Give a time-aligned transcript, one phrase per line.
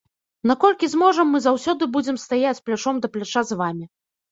[0.51, 3.85] Наколькі зможам, мы заўсёды будзем стаяць плячом да пляча з вамі.